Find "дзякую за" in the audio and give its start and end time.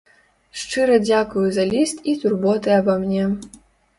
1.07-1.65